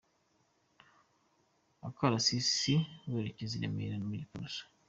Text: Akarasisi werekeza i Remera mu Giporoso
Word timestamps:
Akarasisi 1.87 2.75
werekeza 3.11 3.53
i 3.57 3.61
Remera 3.63 3.95
mu 4.07 4.13
Giporoso 4.21 4.61